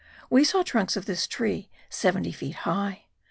[0.31, 3.05] We saw trunks of this tree seventy feet high.